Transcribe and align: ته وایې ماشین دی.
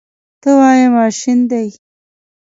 ته 0.41 0.49
وایې 0.59 0.87
ماشین 0.97 1.39
دی. 1.51 1.67